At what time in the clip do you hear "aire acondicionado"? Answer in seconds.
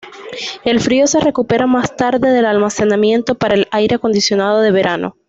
3.69-4.59